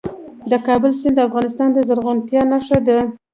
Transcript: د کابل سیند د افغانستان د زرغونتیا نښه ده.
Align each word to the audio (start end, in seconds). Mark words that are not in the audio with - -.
د 0.51 0.53
کابل 0.67 0.91
سیند 1.01 1.15
د 1.17 1.25
افغانستان 1.27 1.69
د 1.73 1.77
زرغونتیا 1.87 2.41
نښه 2.51 2.77
ده. 2.87 2.97